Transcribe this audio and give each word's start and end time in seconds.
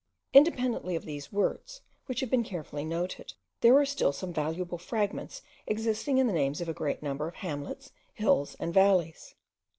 Independently 0.33 0.95
of 0.95 1.05
these 1.05 1.31
words, 1.31 1.81
which 2.07 2.21
have 2.21 2.31
been 2.31 2.43
carefully 2.43 2.83
noted, 2.83 3.33
there 3.59 3.77
are 3.77 3.85
still 3.85 4.11
some 4.11 4.33
valuable 4.33 4.79
fragments 4.79 5.43
existing 5.67 6.17
in 6.17 6.25
the 6.25 6.33
names 6.33 6.59
of 6.59 6.67
a 6.67 6.73
great 6.73 7.03
number 7.03 7.27
of 7.27 7.35
hamlets, 7.35 7.91
hills, 8.15 8.55
and 8.59 8.73
valleys. 8.73 9.35